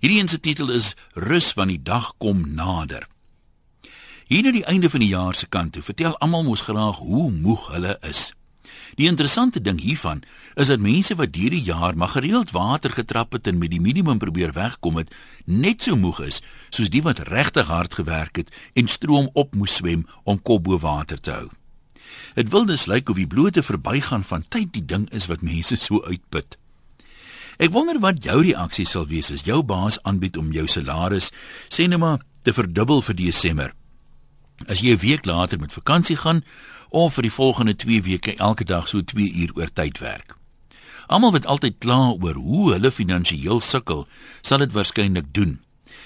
[0.00, 3.06] Hierdie een se titel is Rus van die dag kom nader.
[4.28, 7.30] Hier na die einde van die jaar se kant toe, vertel almal mos graag hoe
[7.32, 8.32] moeg hulle is.
[9.00, 10.20] Die interessante ding hiervan
[10.54, 14.18] is dat mense wat hierdie jaar maar gereeld water getrap het en met die minimum
[14.18, 15.14] probeer wegkom het,
[15.44, 19.78] net so moeg is soos die wat regtig hard gewerk het en stroom op moes
[19.80, 21.48] swem om kop bo water te hou.
[22.34, 25.76] Dit wil dus lyk of die blote verbygaan van tyd die ding is wat mense
[25.80, 26.58] so uitput.
[27.56, 31.30] Ek wonder wat jou reaksie sal wees as jou baas aanbied om jou salaris
[31.72, 33.72] sê net maar te verdubbel vir Desember.
[34.68, 36.44] As jy 'n week later met vakansie gaan
[36.90, 40.36] of vir die volgende 2 weke elke dag so 2 uur oor tyd werk.
[41.06, 44.08] Almal wat altyd kla oor hoe hulle finansiëel sukkel,
[44.42, 45.60] sal dit waarskynlik doen.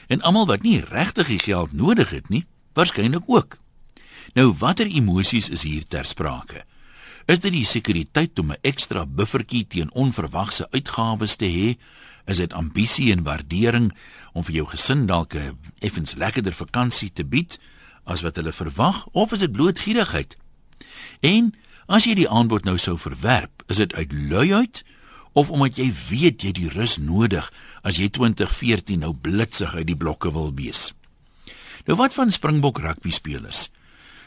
[0.09, 3.59] En almal wat nie regtig die geld nodig het nie, waarskynlik ook.
[4.35, 6.65] Nou watter emosies is hier ter sprake?
[7.27, 11.79] Is dit die sekuriteit om 'n ekstra buffertjie teen onverwagse uitgawes te hê?
[12.27, 13.93] Is dit ambisie en waardering
[14.33, 17.59] om vir jou gesin dalk 'n effens lekkerder vakansie te bied
[18.05, 20.37] as wat hulle verwag of is dit bloot gierigheid?
[21.21, 21.55] En
[21.87, 24.85] as jy die aanbod nou sou verwerp, is dit uit luiheid
[25.33, 27.53] of omdat jy weet jy die rus nodig
[27.83, 30.93] as jy 2014 nou blitsig uit die blokke wil wees?
[31.87, 33.71] Nou wat van Springbok rugby spelers?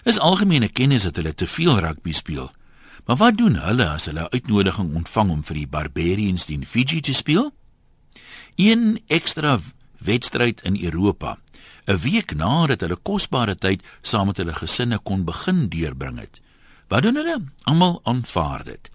[0.04, 2.52] Is algemene kennis dat hulle te veel rugby speel.
[3.06, 7.02] Maar wat doen hulle as hulle 'n uitnodiging ontvang om vir die Barbarians teen Fiji
[7.02, 7.54] te speel?
[8.56, 9.60] Een ekstra
[9.98, 11.38] wedstryd in Europa,
[11.86, 16.42] 'n week nadat hulle kosbare tyd saam met hulle gesinne kon begin deurbring het.
[16.88, 17.44] Wat doen hulle?
[17.64, 18.90] Almal aanvaar dit.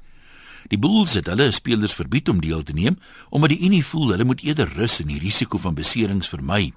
[0.68, 2.98] Die Bulls het hulle spelers verbied om deel te neem
[3.28, 6.72] omdat die Unie voel hulle moet eerder rus en die risiko van beserings vermy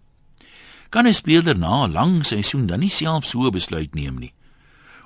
[0.91, 4.33] kan 'n speler na 'n lang seisoen dan nie self so besluit neem nie.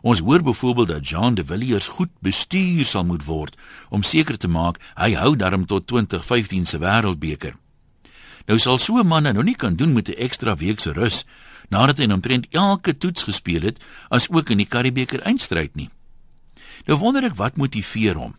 [0.06, 3.56] Ons hoor byvoorbeeld dat Jean de Villiers goed bestuur sal moet word
[3.90, 7.56] om seker te maak hy hou darm tot 2015 se wêreldbeker.
[8.46, 11.26] Nou sal so 'n man nou nie kan doen met 'n ekstra week se rus
[11.70, 15.90] nadat hy omtrent elke toets gespeel het as ook in die Karibeker eindstryd nie.
[16.86, 18.36] Nou wonder ek wat motiveer hom.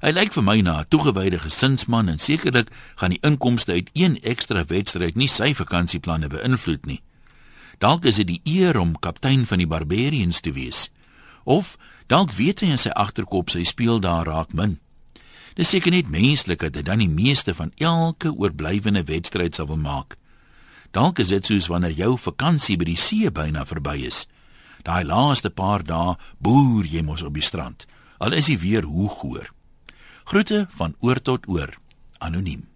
[0.00, 4.18] Hy lyk vir my na 'n toegewyde gesinsman en sekerlik gaan die inkomste uit een
[4.22, 7.02] ekstra wedstryd nie sy vakansieplanne beïnvloed nie.
[7.78, 10.90] Dalk is dit die eer om kaptein van die Barbarians te wees.
[11.46, 11.76] Of
[12.10, 14.80] dalk weet hy in sy agterkop sy speel daar raak min.
[15.56, 19.80] Dis seker net menslik dat hy dan die meeste van elke oorblywende wedstryd sal wil
[19.80, 20.18] maak.
[20.90, 24.26] Dalk is dit soos wanneer jou vakansie by die see byna verby is.
[24.82, 27.86] Daai laaste paar dae boer jy mos op die strand.
[28.18, 29.46] Al is die weer hoe goeie.
[30.26, 31.78] Groete van oor tot oor.
[32.18, 32.66] Anoniem.